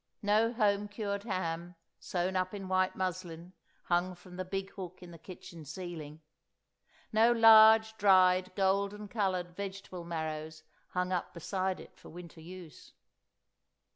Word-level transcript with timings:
No 0.23 0.51
home 0.51 0.87
cured 0.87 1.21
ham, 1.25 1.75
sewn 1.99 2.35
up 2.35 2.55
in 2.55 2.67
white 2.67 2.95
muslin, 2.95 3.53
hung 3.83 4.15
from 4.15 4.35
the 4.35 4.43
big 4.43 4.71
hook 4.71 5.03
in 5.03 5.11
the 5.11 5.19
kitchen 5.19 5.63
ceiling. 5.63 6.21
No 7.13 7.31
large, 7.31 7.95
dried, 7.99 8.51
golden 8.55 9.07
coloured 9.07 9.55
vegetable 9.55 10.03
marrows 10.03 10.63
hung 10.87 11.11
up 11.11 11.35
beside 11.35 11.79
it 11.79 11.99
for 11.99 12.09
winter 12.09 12.41
use. 12.41 12.93